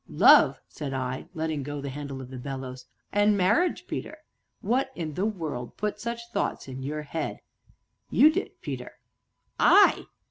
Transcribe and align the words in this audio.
"Love!" 0.09 0.59
said 0.67 0.95
I, 0.95 1.27
letting 1.35 1.61
go 1.61 1.79
the 1.79 1.91
handle 1.91 2.21
of 2.23 2.31
the 2.31 2.39
bellows. 2.39 2.87
"An' 3.13 3.37
marriage, 3.37 3.85
Peter." 3.85 4.17
"What 4.61 4.89
in 4.95 5.13
the 5.13 5.27
world 5.27 5.77
put 5.77 5.99
such 5.99 6.27
thoughts 6.31 6.67
into 6.67 6.81
your 6.81 7.03
head?" 7.03 7.37
"You 8.09 8.31
did, 8.31 8.59
Peter." 8.63 8.93
"I?" 9.59 10.07